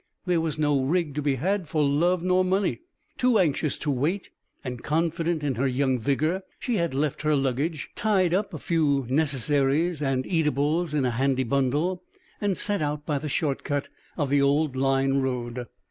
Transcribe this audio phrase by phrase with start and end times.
[0.25, 2.79] There was no rig to be had for love or money.
[3.19, 4.31] Too anxious to wait,
[4.63, 9.05] and confident in her young vigor, she had left her luggage, tied up a few
[9.11, 12.01] necessaries and eatables in a handy bundle,
[12.41, 15.67] and set out by the short cut of the old Line Road.